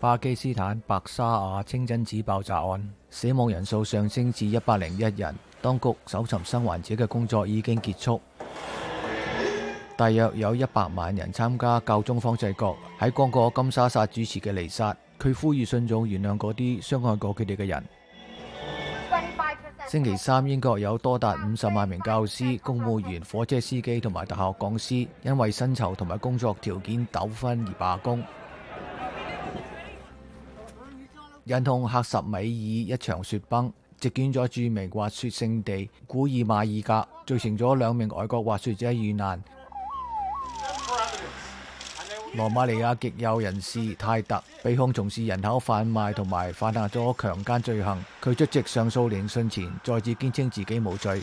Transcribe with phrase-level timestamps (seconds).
[0.00, 8.20] 巴基斯坦白沙瓦清真寺爆炸案，死亡人数上升至一百零一人，当局搜寻生还者嘅工作已经结束。
[9.96, 17.84] 大约有一百万人参加教宗方济各喺光过金沙萨主持嘅弥撒，佢呼吁信众原谅嗰啲伤害过佢哋嘅人。
[19.88, 24.94] 星期三，英国有多达五十万名教师、公务员、火车司机同埋大学讲师
[25.24, 28.22] 因为薪酬同埋工作条件纠纷而罢工。
[31.48, 39.42] 因痛克什米尔一場雪崩，席卷咗著名滑雪勝地古爾馬爾格，造成咗兩名外國滑雪者遇難。
[42.34, 51.22] 罗馬尼亞極右人士泰特被控從事人口販賣同埋犯下咗強奸罪行，佢出席上訴聆訊前再次堅稱自己無罪。